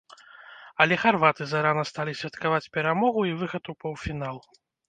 Але 0.85 0.97
харваты 1.03 1.47
зарана 1.51 1.83
сталі 1.91 2.17
святкаваць 2.23 2.71
перамогу 2.79 3.29
і 3.33 3.37
выхад 3.43 3.63
у 3.75 3.81
паўфінал. 3.85 4.37